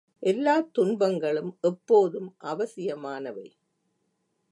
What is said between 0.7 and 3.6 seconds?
துன்பங்களும் எப்போதும் அவசியமானவை.